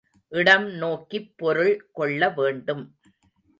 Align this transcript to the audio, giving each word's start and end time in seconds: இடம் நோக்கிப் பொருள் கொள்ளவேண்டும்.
இடம் 0.31 0.65
நோக்கிப் 0.73 1.37
பொருள் 1.37 1.89
கொள்ளவேண்டும். 1.91 2.83